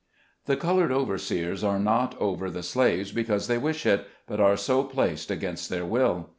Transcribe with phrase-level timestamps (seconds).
[0.47, 4.83] |HE colored overseers are not over the slaves because they wish it, but are so
[4.83, 6.27] placed against their will.